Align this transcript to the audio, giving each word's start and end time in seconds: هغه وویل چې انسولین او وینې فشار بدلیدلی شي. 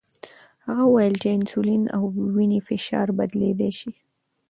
هغه 0.65 0.83
وویل 0.85 1.15
چې 1.21 1.27
انسولین 1.37 1.83
او 1.95 2.03
وینې 2.35 2.59
فشار 2.67 3.07
بدلیدلی 3.17 3.71
شي. 3.79 3.91